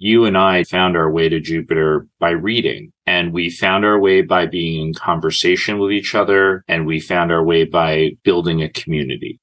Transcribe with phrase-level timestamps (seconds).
[0.00, 4.22] You and I found our way to Jupiter by reading and we found our way
[4.22, 8.68] by being in conversation with each other and we found our way by building a
[8.68, 9.40] community.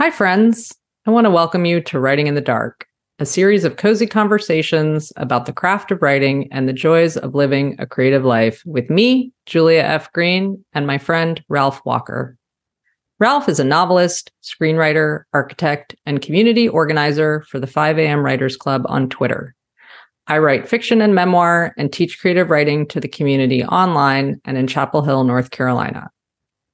[0.00, 0.72] Hi, friends.
[1.04, 2.86] I want to welcome you to Writing in the Dark,
[3.18, 7.74] a series of cozy conversations about the craft of writing and the joys of living
[7.80, 10.12] a creative life with me, Julia F.
[10.12, 12.35] Green, and my friend, Ralph Walker.
[13.18, 18.20] Ralph is a novelist, screenwriter, architect, and community organizer for the 5 a.m.
[18.20, 19.54] Writers Club on Twitter.
[20.26, 24.66] I write fiction and memoir and teach creative writing to the community online and in
[24.66, 26.10] Chapel Hill, North Carolina.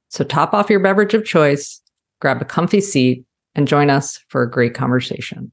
[0.09, 1.81] So top off your beverage of choice,
[2.21, 3.25] grab a comfy seat,
[3.55, 5.53] and join us for a great conversation.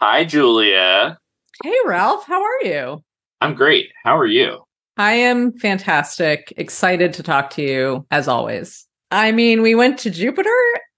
[0.00, 1.18] Hi, Julia.
[1.64, 2.26] Hey, Ralph.
[2.26, 3.02] How are you?
[3.40, 3.90] I'm great.
[4.04, 4.64] How are you?
[4.98, 6.52] I am fantastic.
[6.58, 8.85] Excited to talk to you as always.
[9.10, 10.50] I mean, we went to Jupiter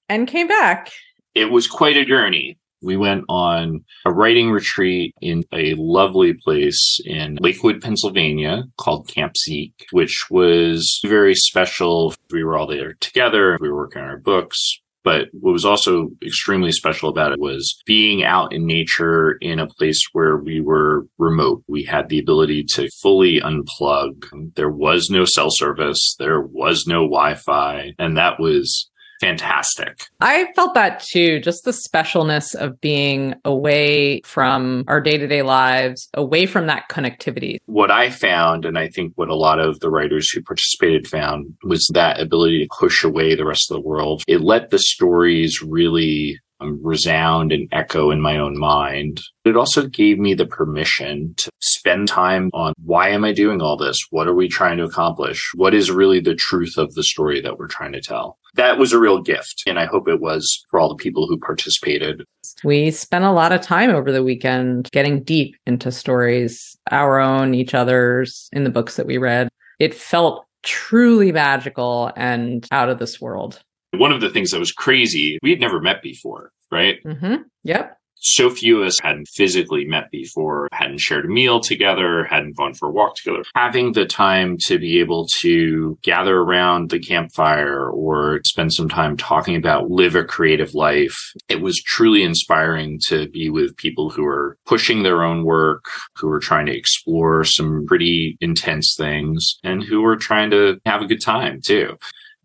[0.09, 0.91] and came back.
[1.35, 2.59] It was quite a journey.
[2.81, 9.33] We went on a writing retreat in a lovely place in Lakewood, Pennsylvania called Camp
[9.37, 12.15] Zeke, which was very special.
[12.31, 13.59] We were all there together.
[13.61, 14.79] We were working on our books.
[15.09, 19.67] But what was also extremely special about it was being out in nature in a
[19.67, 21.63] place where we were remote.
[21.67, 24.27] We had the ability to fully unplug.
[24.55, 26.15] There was no cell service.
[26.19, 27.95] There was no Wi-Fi.
[27.99, 28.88] And that was
[29.21, 30.01] fantastic.
[30.21, 35.43] I felt that too, just the specialness of being away from our day to day
[35.43, 37.59] lives, away from that connectivity.
[37.67, 41.55] What I found, and I think what a lot of the writers who participated found,
[41.63, 44.23] was that ability to push away the rest of the world.
[44.27, 49.21] It let the stories really um, resound and echo in my own mind.
[49.45, 53.77] It also gave me the permission to spend time on why am I doing all
[53.77, 53.97] this?
[54.11, 55.51] What are we trying to accomplish?
[55.55, 58.39] What is really the truth of the story that we're trying to tell?
[58.55, 59.63] That was a real gift.
[59.67, 62.25] And I hope it was for all the people who participated.
[62.65, 67.55] We spent a lot of time over the weekend getting deep into stories, our own,
[67.55, 69.49] each other's, in the books that we read.
[69.79, 73.63] It felt truly magical and out of this world.
[73.93, 77.03] One of the things that was crazy, we had never met before, right?
[77.05, 77.43] Mm-hmm.
[77.65, 77.99] Yep.
[78.21, 82.75] So few of us hadn't physically met before, hadn't shared a meal together, hadn't gone
[82.75, 83.45] for a walk together.
[83.55, 89.17] Having the time to be able to gather around the campfire or spend some time
[89.17, 91.17] talking about live a creative life,
[91.49, 95.85] it was truly inspiring to be with people who are pushing their own work,
[96.17, 101.03] who are trying to explore some pretty intense things, and who are trying to have
[101.03, 101.97] a good time too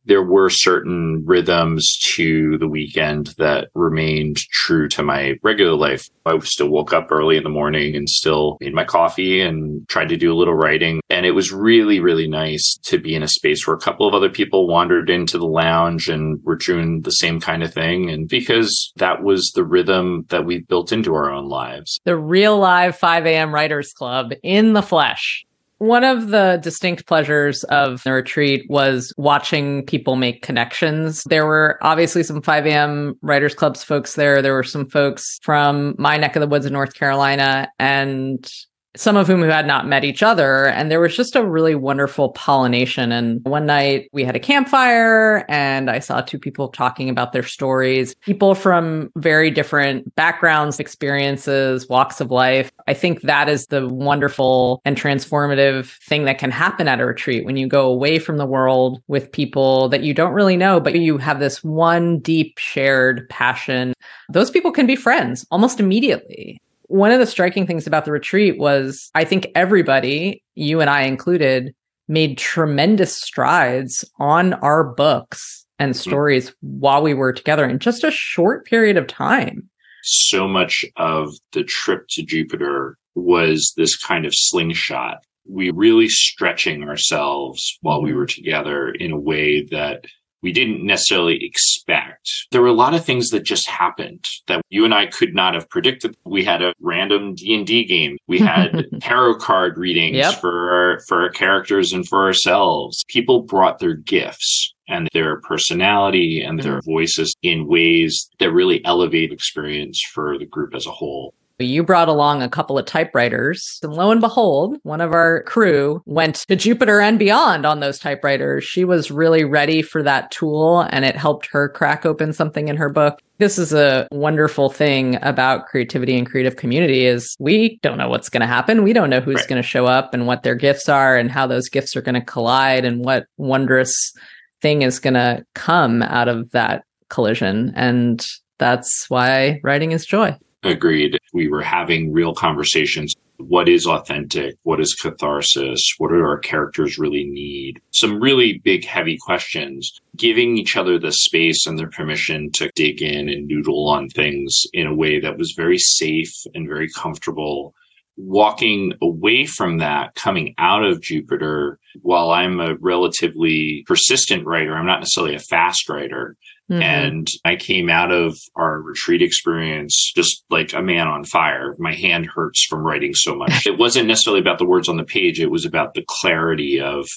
[0.06, 6.08] there were certain rhythms to the weekend that remained true to my regular life.
[6.25, 10.09] I still woke up early in the morning and still made my coffee and tried
[10.09, 11.02] to do a little writing.
[11.09, 14.14] And it was really, really nice to be in a space where a couple of
[14.14, 18.09] other people wandered into the lounge and were doing the same kind of thing.
[18.09, 22.00] And because that was the rhythm that we built into our own lives.
[22.06, 23.53] The real live 5 a.m.
[23.53, 25.46] Writers Club in the flesh.
[25.84, 31.26] One of the distinct pleasures of the retreat was watching people make connections.
[31.26, 33.16] There were obviously some 5 a.m.
[33.22, 34.42] Writers Clubs folks there.
[34.42, 38.50] There were some folks from my neck of the woods in North Carolina and
[38.96, 40.68] some of whom who had not met each other.
[40.68, 43.12] And there was just a really wonderful pollination.
[43.12, 47.44] And one night we had a campfire and I saw two people talking about their
[47.44, 52.72] stories, people from very different backgrounds, experiences, walks of life.
[52.88, 57.46] I think that is the wonderful and transformative thing that can happen at a retreat
[57.46, 60.94] when you go away from the world with people that you don't really know, but
[60.94, 63.94] you have this one deep shared passion.
[64.30, 66.59] Those people can be friends almost immediately.
[66.94, 71.02] One of the striking things about the retreat was I think everybody, you and I
[71.02, 71.74] included,
[72.08, 76.09] made tremendous strides on our books and mm-hmm.
[76.09, 76.80] stories mm-hmm.
[76.82, 79.68] while we were together in just a short period of time.
[80.03, 85.18] So much of the trip to Jupiter was this kind of slingshot.
[85.50, 88.20] We really stretching ourselves while we mm-hmm.
[88.20, 90.06] were together in a way that
[90.44, 92.30] we didn't necessarily expect.
[92.52, 95.56] There were a lot of things that just happened that you and I could not
[95.56, 96.16] have predicted.
[96.26, 98.17] We had a random D&D game.
[98.28, 100.35] We had tarot card readings yep.
[100.35, 103.03] for our, for our characters and for ourselves.
[103.08, 106.91] People brought their gifts and their personality and their mm-hmm.
[106.91, 111.34] voices in ways that really elevate experience for the group as a whole.
[111.66, 116.02] You brought along a couple of typewriters, and lo and behold, one of our crew
[116.06, 118.64] went to Jupiter and beyond on those typewriters.
[118.64, 122.78] She was really ready for that tool, and it helped her crack open something in
[122.78, 123.20] her book.
[123.40, 128.30] This is a wonderful thing about creativity and creative community is we don't know what's
[128.30, 128.84] going to happen.
[128.84, 129.48] We don't know who's right.
[129.48, 132.16] going to show up and what their gifts are and how those gifts are going
[132.16, 134.14] to collide and what wondrous
[134.62, 137.74] thing is going to come out of that collision.
[137.76, 138.26] And
[138.60, 140.38] that's why writing is joy.
[140.64, 141.20] Agreed.
[141.34, 143.16] We were having real conversations.
[143.38, 144.56] What is authentic?
[144.64, 145.82] What is catharsis?
[145.97, 147.82] What do our characters really need?
[147.91, 150.00] Some really big, heavy questions.
[150.16, 154.64] Giving each other the space and the permission to dig in and noodle on things
[154.74, 157.74] in a way that was very safe and very comfortable
[158.18, 164.86] walking away from that, coming out of Jupiter, while I'm a relatively persistent writer, I'm
[164.86, 166.36] not necessarily a fast writer.
[166.72, 166.82] Mm-hmm.
[166.82, 171.76] And I came out of our retreat experience just like a man on fire.
[171.78, 173.52] My hand hurts from writing so much.
[173.68, 177.08] it wasn't necessarily about the words on the page, it was about the clarity of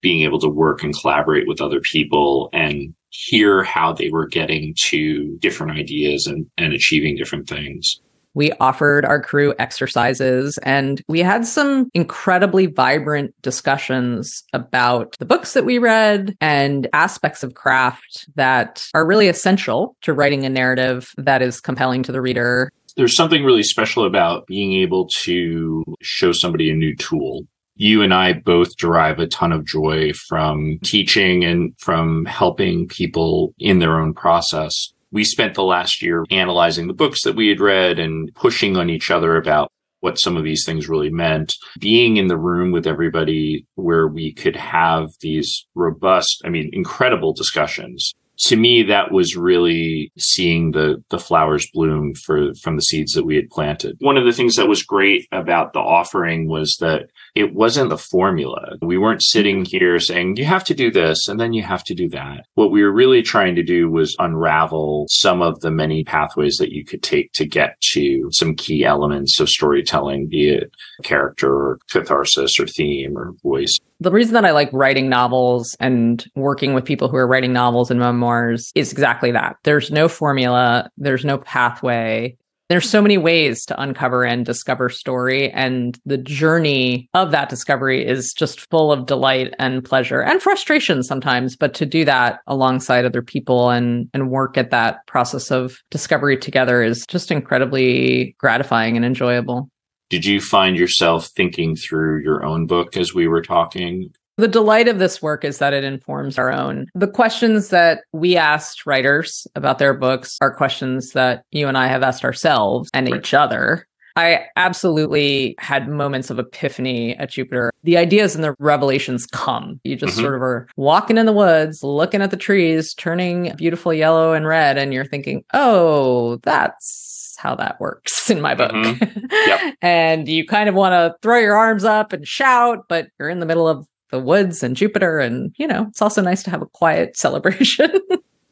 [0.00, 4.74] being able to work and collaborate with other people and hear how they were getting
[4.86, 8.00] to different ideas and, and achieving different things
[8.34, 15.54] we offered our crew exercises and we had some incredibly vibrant discussions about the books
[15.54, 21.12] that we read and aspects of craft that are really essential to writing a narrative
[21.16, 22.70] that is compelling to the reader.
[22.96, 28.12] There's something really special about being able to show somebody a new tool you and
[28.12, 33.98] I both derive a ton of joy from teaching and from helping people in their
[33.98, 38.34] own process we spent the last year analyzing the books that we had read and
[38.34, 39.70] pushing on each other about
[40.00, 41.54] what some of these things really meant.
[41.78, 47.32] Being in the room with everybody where we could have these robust, I mean, incredible
[47.32, 48.14] discussions.
[48.46, 53.24] To me, that was really seeing the, the flowers bloom for, from the seeds that
[53.24, 53.96] we had planted.
[54.00, 57.98] One of the things that was great about the offering was that it wasn't the
[57.98, 58.76] formula.
[58.82, 59.76] We weren't sitting mm-hmm.
[59.76, 62.46] here saying, you have to do this and then you have to do that.
[62.54, 66.72] What we were really trying to do was unravel some of the many pathways that
[66.72, 70.72] you could take to get to some key elements of storytelling, be it
[71.02, 73.78] character or catharsis or theme or voice.
[74.02, 77.88] The reason that I like writing novels and working with people who are writing novels
[77.88, 79.58] and memoirs is exactly that.
[79.62, 82.36] There's no formula, there's no pathway.
[82.68, 88.04] There's so many ways to uncover and discover story and the journey of that discovery
[88.04, 93.04] is just full of delight and pleasure and frustration sometimes but to do that alongside
[93.04, 98.96] other people and and work at that process of discovery together is just incredibly gratifying
[98.96, 99.68] and enjoyable
[100.12, 104.88] did you find yourself thinking through your own book as we were talking the delight
[104.88, 106.86] of this work is that it informs our own.
[106.94, 111.86] The questions that we asked writers about their books are questions that you and I
[111.86, 113.20] have asked ourselves and right.
[113.20, 113.86] each other.
[114.16, 117.72] I absolutely had moments of epiphany at Jupiter.
[117.84, 119.80] The ideas and the revelations come.
[119.84, 120.22] You just mm-hmm.
[120.22, 124.46] sort of are walking in the woods, looking at the trees, turning beautiful yellow and
[124.46, 128.72] red, and you're thinking, oh, that's how that works in my book.
[128.72, 129.26] Mm-hmm.
[129.30, 129.76] Yep.
[129.82, 133.40] and you kind of want to throw your arms up and shout, but you're in
[133.40, 135.18] the middle of the woods and Jupiter.
[135.18, 137.90] And, you know, it's also nice to have a quiet celebration.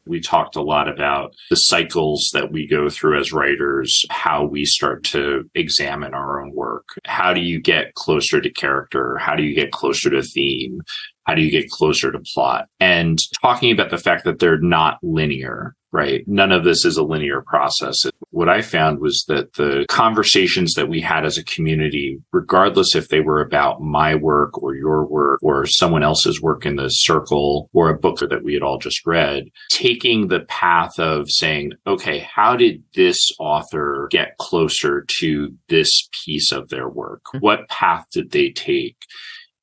[0.05, 4.65] We talked a lot about the cycles that we go through as writers, how we
[4.65, 6.87] start to examine our own work.
[7.05, 9.17] How do you get closer to character?
[9.17, 10.81] How do you get closer to theme?
[11.25, 12.67] How do you get closer to plot?
[12.79, 16.23] And talking about the fact that they're not linear, right?
[16.27, 17.97] None of this is a linear process.
[18.29, 23.09] What I found was that the conversations that we had as a community, regardless if
[23.09, 27.69] they were about my work or your work or someone else's work in the circle
[27.73, 32.19] or a book that we had all just read, taking the path of saying, okay,
[32.19, 37.21] how did this author get closer to this piece of their work?
[37.27, 37.39] Mm-hmm.
[37.39, 38.95] What path did they take?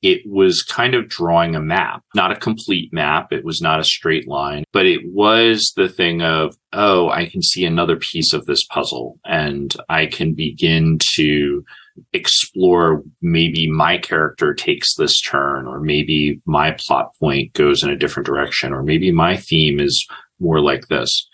[0.03, 3.33] It was kind of drawing a map, not a complete map.
[3.33, 7.43] It was not a straight line, but it was the thing of, oh, I can
[7.43, 11.65] see another piece of this puzzle and I can begin to
[12.13, 17.99] explore maybe my character takes this turn or maybe my plot point goes in a
[17.99, 20.07] different direction or maybe my theme is
[20.39, 21.29] more like this.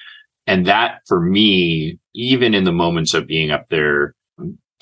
[0.47, 4.15] And that for me, even in the moments of being up there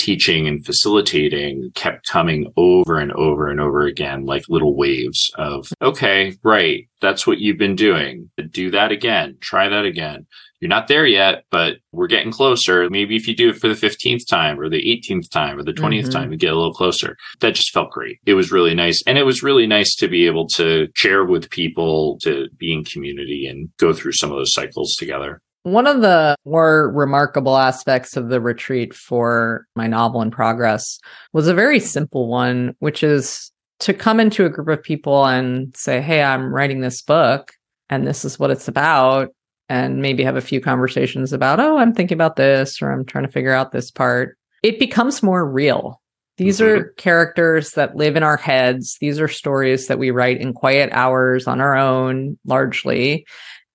[0.03, 5.69] teaching and facilitating kept coming over and over and over again, like little waves of,
[5.81, 6.89] okay, right.
[7.01, 8.31] That's what you've been doing.
[8.51, 9.37] Do that again.
[9.41, 10.27] Try that again.
[10.61, 12.89] You're not there yet, but we're getting closer.
[12.89, 15.73] Maybe if you do it for the 15th time or the 18th time or the
[15.73, 16.11] 20th mm-hmm.
[16.11, 17.17] time, you get a little closer.
[17.41, 18.19] That just felt great.
[18.27, 19.03] It was really nice.
[19.07, 22.85] And it was really nice to be able to share with people, to be in
[22.85, 25.41] community and go through some of those cycles together.
[25.65, 30.99] One of the more remarkable aspects of the retreat for my novel in progress
[31.33, 35.77] was a very simple one, which is to come into a group of people and
[35.77, 37.53] say, Hey, I'm writing this book
[37.91, 39.35] and this is what it's about.
[39.69, 43.25] And maybe have a few conversations about, Oh, I'm thinking about this or I'm trying
[43.25, 44.37] to figure out this part.
[44.63, 46.01] It becomes more real.
[46.39, 46.81] These mm-hmm.
[46.81, 48.97] are characters that live in our heads.
[49.01, 53.27] These are stories that we write in quiet hours on our own, largely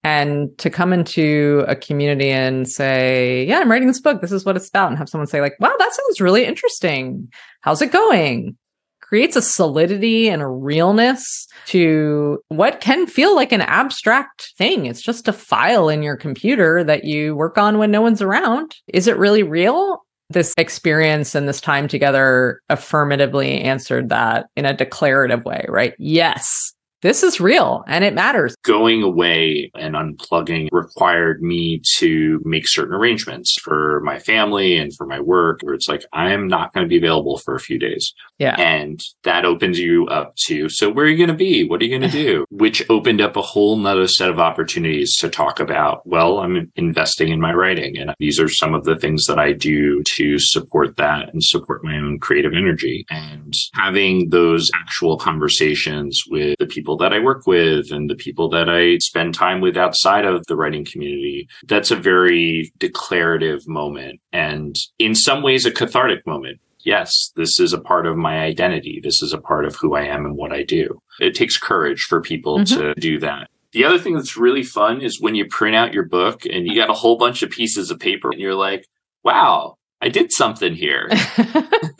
[0.07, 4.21] And to come into a community and say, yeah, I'm writing this book.
[4.21, 4.87] This is what it's about.
[4.87, 7.27] And have someone say like, wow, that sounds really interesting.
[7.59, 8.55] How's it going?
[9.01, 14.85] creates a solidity and a realness to what can feel like an abstract thing.
[14.85, 18.75] It's just a file in your computer that you work on when no one's around.
[18.87, 20.03] Is it really real?
[20.29, 25.93] This experience and this time together affirmatively answered that in a declarative way, right?
[25.99, 28.55] Yes this is real and it matters.
[28.63, 35.05] Going away and unplugging required me to make certain arrangements for my family and for
[35.05, 37.77] my work where it's like, I am not going to be available for a few
[37.77, 38.13] days.
[38.39, 38.55] Yeah.
[38.59, 41.67] And that opens you up to, so where are you going to be?
[41.67, 42.45] What are you going to do?
[42.49, 47.29] Which opened up a whole nother set of opportunities to talk about, well, I'm investing
[47.29, 50.97] in my writing and these are some of the things that I do to support
[50.97, 56.86] that and support my own creative energy and having those actual conversations with the people
[56.87, 60.45] people that I work with and the people that I spend time with outside of
[60.47, 61.49] the writing community.
[61.67, 66.61] That's a very declarative moment and in some ways a cathartic moment.
[66.85, 69.01] Yes, this is a part of my identity.
[69.03, 71.01] This is a part of who I am and what I do.
[71.19, 72.79] It takes courage for people mm-hmm.
[72.79, 73.49] to do that.
[73.73, 76.73] The other thing that's really fun is when you print out your book and you
[76.73, 78.87] got a whole bunch of pieces of paper and you're like,
[79.25, 81.07] wow, I did something here.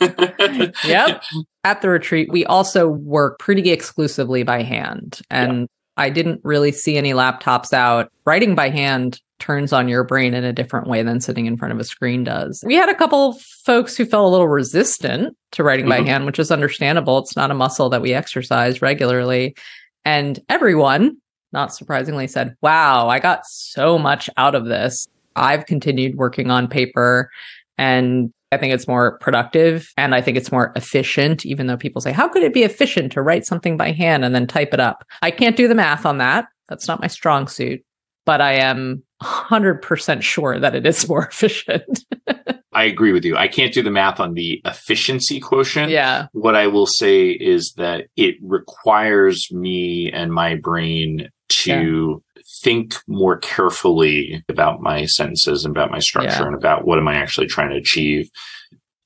[0.84, 1.22] yep.
[1.64, 5.20] At the retreat, we also work pretty exclusively by hand.
[5.30, 5.68] And.
[5.98, 8.12] I didn't really see any laptops out.
[8.24, 11.72] Writing by hand turns on your brain in a different way than sitting in front
[11.72, 12.62] of a screen does.
[12.64, 16.04] We had a couple folks who felt a little resistant to writing mm-hmm.
[16.04, 17.18] by hand, which is understandable.
[17.18, 19.56] It's not a muscle that we exercise regularly.
[20.04, 21.16] And everyone,
[21.52, 25.06] not surprisingly, said, Wow, I got so much out of this.
[25.36, 27.30] I've continued working on paper
[27.78, 32.00] and I think it's more productive and I think it's more efficient, even though people
[32.00, 34.80] say, how could it be efficient to write something by hand and then type it
[34.80, 35.04] up?
[35.22, 36.46] I can't do the math on that.
[36.68, 37.82] That's not my strong suit,
[38.24, 42.04] but I am 100% sure that it is more efficient.
[42.72, 43.36] I agree with you.
[43.36, 45.90] I can't do the math on the efficiency quotient.
[45.90, 46.26] Yeah.
[46.32, 52.42] What I will say is that it requires me and my brain to yeah.
[52.62, 56.46] think more carefully about my sentences and about my structure yeah.
[56.46, 58.30] and about what am I actually trying to achieve.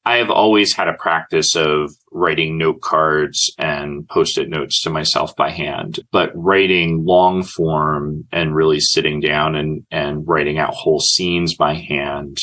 [0.04, 5.36] I have always had a practice of writing note cards and post-it notes to myself
[5.36, 10.98] by hand, but writing long form and really sitting down and, and writing out whole
[10.98, 12.38] scenes by hand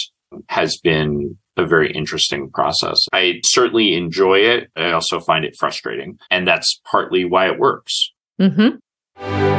[0.47, 2.97] has been a very interesting process.
[3.11, 4.69] I certainly enjoy it.
[4.77, 6.17] I also find it frustrating.
[6.31, 8.13] And that's partly why it works.
[8.39, 9.58] Mm-hmm.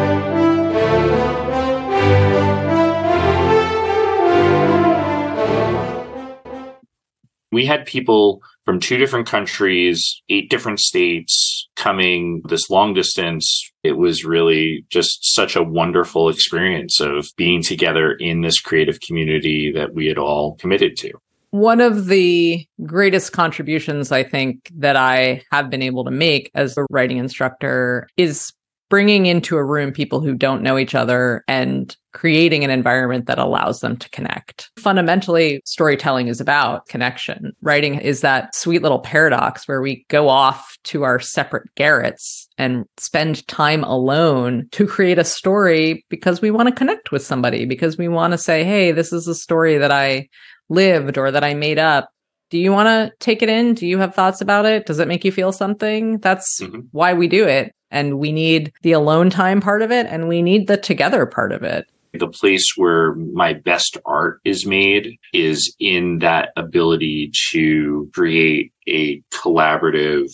[7.53, 13.71] We had people from two different countries, eight different states coming this long distance.
[13.83, 19.73] It was really just such a wonderful experience of being together in this creative community
[19.75, 21.13] that we had all committed to.
[21.51, 26.79] One of the greatest contributions I think that I have been able to make as
[26.79, 28.53] a writing instructor is
[28.91, 33.39] bringing into a room people who don't know each other and creating an environment that
[33.39, 34.69] allows them to connect.
[34.77, 37.53] Fundamentally, storytelling is about connection.
[37.63, 42.85] Writing is that sweet little paradox where we go off to our separate garrets and
[42.99, 47.97] spend time alone to create a story because we want to connect with somebody, because
[47.97, 50.29] we want to say, hey, this is a story that I
[50.69, 52.11] lived or that I made up
[52.51, 53.75] do you want to take it in?
[53.75, 54.87] Do you have thoughts about it?
[54.87, 56.19] Does it make you feel something?
[56.19, 56.81] That's mm-hmm.
[56.91, 57.73] why we do it.
[57.91, 61.53] And we need the alone time part of it and we need the together part
[61.53, 61.87] of it.
[62.13, 69.23] The place where my best art is made is in that ability to create a
[69.33, 70.29] collaborative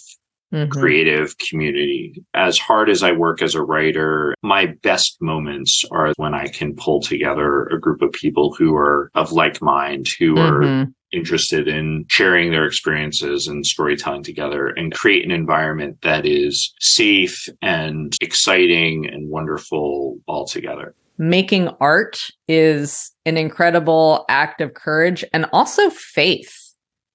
[0.54, 0.70] Mm-hmm.
[0.70, 2.22] creative community.
[2.32, 6.76] As hard as I work as a writer, my best moments are when I can
[6.76, 10.82] pull together a group of people who are of like mind, who mm-hmm.
[10.84, 16.74] are interested in sharing their experiences and storytelling together and create an environment that is
[16.80, 20.94] safe and exciting and wonderful all together.
[21.18, 26.54] Making art is an incredible act of courage and also faith.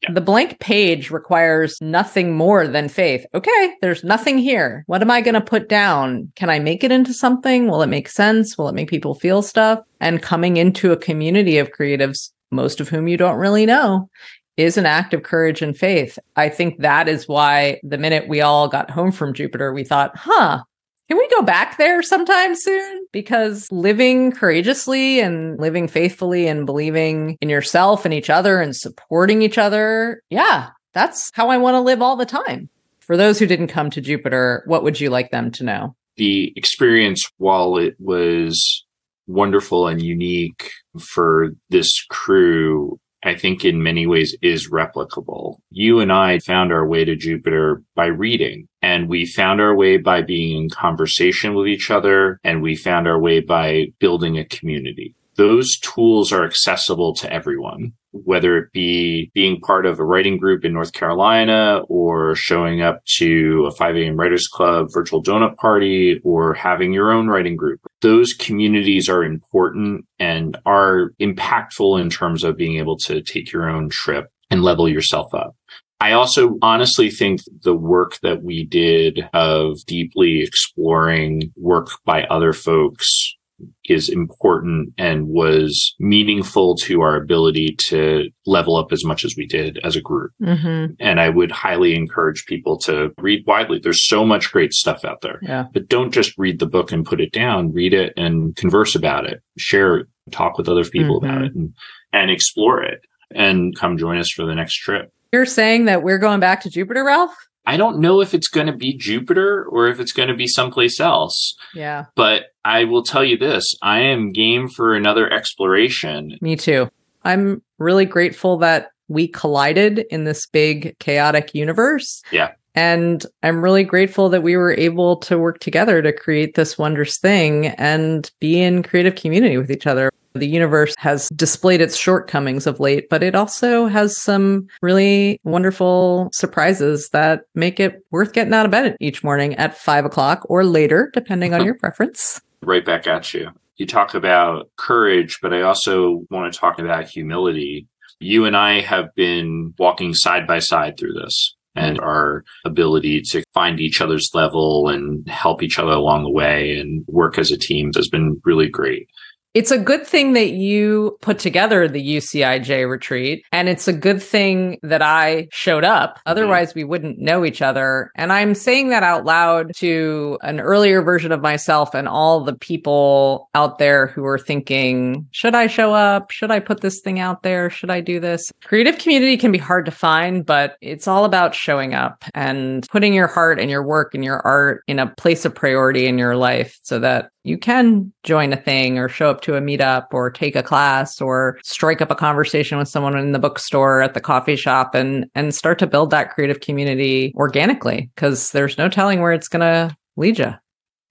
[0.01, 0.13] Yeah.
[0.13, 3.23] The blank page requires nothing more than faith.
[3.35, 4.83] Okay, there's nothing here.
[4.87, 6.31] What am I going to put down?
[6.35, 7.67] Can I make it into something?
[7.67, 8.57] Will it make sense?
[8.57, 9.79] Will it make people feel stuff?
[9.99, 14.09] And coming into a community of creatives most of whom you don't really know,
[14.57, 16.19] is an act of courage and faith.
[16.35, 20.15] I think that is why the minute we all got home from Jupiter, we thought,
[20.15, 20.63] huh,
[21.07, 23.05] can we go back there sometime soon?
[23.11, 29.41] Because living courageously and living faithfully and believing in yourself and each other and supporting
[29.41, 32.69] each other, yeah, that's how I want to live all the time.
[32.99, 35.95] For those who didn't come to Jupiter, what would you like them to know?
[36.15, 38.85] The experience, while it was
[39.27, 45.57] wonderful and unique for this crew I think in many ways is replicable.
[45.69, 49.97] You and I found our way to Jupiter by reading and we found our way
[49.97, 54.45] by being in conversation with each other and we found our way by building a
[54.45, 55.13] community.
[55.35, 60.65] Those tools are accessible to everyone whether it be being part of a writing group
[60.65, 64.17] in North Carolina or showing up to a 5 a.m.
[64.17, 67.79] Writers Club virtual donut party or having your own writing group.
[68.01, 73.69] Those communities are important and are impactful in terms of being able to take your
[73.69, 75.55] own trip and level yourself up.
[75.99, 82.53] I also honestly think the work that we did of deeply exploring work by other
[82.53, 83.35] folks
[83.85, 89.45] is important and was meaningful to our ability to level up as much as we
[89.45, 90.31] did as a group.
[90.41, 90.93] Mm-hmm.
[90.99, 93.79] And I would highly encourage people to read widely.
[93.79, 95.39] There's so much great stuff out there.
[95.41, 95.65] Yeah.
[95.73, 97.73] But don't just read the book and put it down.
[97.73, 99.41] Read it and converse about it.
[99.57, 101.29] Share talk with other people mm-hmm.
[101.29, 101.73] about it and,
[102.13, 103.01] and explore it
[103.33, 105.11] and come join us for the next trip.
[105.31, 107.33] You're saying that we're going back to Jupiter, Ralph?
[107.65, 110.47] I don't know if it's going to be Jupiter or if it's going to be
[110.47, 111.55] someplace else.
[111.73, 112.05] Yeah.
[112.15, 116.37] But I will tell you this I am game for another exploration.
[116.41, 116.89] Me too.
[117.23, 122.23] I'm really grateful that we collided in this big chaotic universe.
[122.31, 122.53] Yeah.
[122.73, 127.19] And I'm really grateful that we were able to work together to create this wondrous
[127.19, 130.09] thing and be in creative community with each other.
[130.33, 136.29] The universe has displayed its shortcomings of late, but it also has some really wonderful
[136.33, 140.63] surprises that make it worth getting out of bed each morning at five o'clock or
[140.63, 141.65] later, depending on uh-huh.
[141.65, 142.39] your preference.
[142.61, 143.49] Right back at you.
[143.77, 147.87] You talk about courage, but I also want to talk about humility.
[148.19, 153.43] You and I have been walking side by side through this and our ability to
[153.53, 157.57] find each other's level and help each other along the way and work as a
[157.57, 159.07] team has been really great.
[159.53, 163.45] It's a good thing that you put together the UCIJ retreat.
[163.51, 166.11] And it's a good thing that I showed up.
[166.11, 166.29] Mm-hmm.
[166.29, 166.79] Otherwise, mm-hmm.
[166.79, 168.11] we wouldn't know each other.
[168.15, 172.55] And I'm saying that out loud to an earlier version of myself and all the
[172.55, 176.31] people out there who are thinking, should I show up?
[176.31, 177.69] Should I put this thing out there?
[177.69, 178.51] Should I do this?
[178.63, 183.13] Creative community can be hard to find, but it's all about showing up and putting
[183.13, 186.35] your heart and your work and your art in a place of priority in your
[186.37, 190.29] life so that you can join a thing or show up to a meetup or
[190.29, 194.21] take a class or strike up a conversation with someone in the bookstore at the
[194.21, 199.21] coffee shop and and start to build that creative community organically because there's no telling
[199.21, 200.53] where it's going to lead you.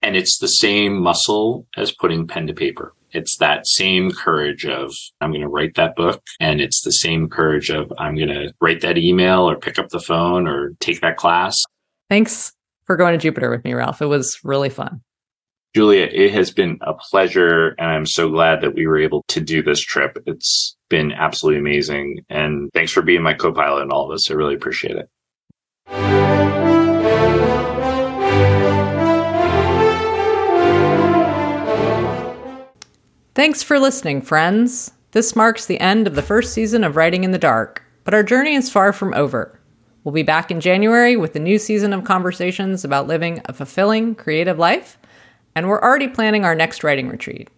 [0.01, 2.93] And it's the same muscle as putting pen to paper.
[3.11, 7.29] It's that same courage of I'm going to write that book and it's the same
[7.29, 11.01] courage of I'm going to write that email or pick up the phone or take
[11.01, 11.61] that class.
[12.09, 12.53] Thanks
[12.85, 14.01] for going to Jupiter with me, Ralph.
[14.01, 15.01] It was really fun.
[15.73, 19.39] Julia, it has been a pleasure, and I'm so glad that we were able to
[19.39, 20.21] do this trip.
[20.25, 22.25] It's been absolutely amazing.
[22.29, 24.29] And thanks for being my co pilot in all of this.
[24.29, 25.09] I really appreciate it.
[33.33, 34.91] Thanks for listening, friends.
[35.11, 38.23] This marks the end of the first season of Writing in the Dark, but our
[38.23, 39.57] journey is far from over.
[40.03, 44.15] We'll be back in January with a new season of conversations about living a fulfilling,
[44.15, 44.97] creative life
[45.55, 47.49] and we're already planning our next writing retreat.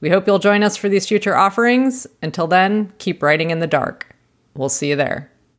[0.00, 2.06] We hope you'll join us for these future offerings.
[2.22, 4.14] Until then, keep writing in the dark.
[4.54, 5.30] We'll see you there.